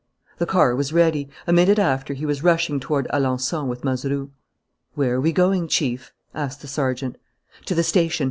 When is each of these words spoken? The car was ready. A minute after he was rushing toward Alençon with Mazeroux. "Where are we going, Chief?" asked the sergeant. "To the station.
The 0.39 0.47
car 0.47 0.75
was 0.75 0.91
ready. 0.91 1.29
A 1.45 1.53
minute 1.53 1.77
after 1.77 2.15
he 2.15 2.25
was 2.25 2.41
rushing 2.41 2.79
toward 2.79 3.07
Alençon 3.09 3.67
with 3.67 3.83
Mazeroux. 3.83 4.31
"Where 4.95 5.13
are 5.17 5.21
we 5.21 5.31
going, 5.31 5.67
Chief?" 5.67 6.11
asked 6.33 6.61
the 6.61 6.67
sergeant. 6.67 7.19
"To 7.67 7.75
the 7.75 7.83
station. 7.83 8.19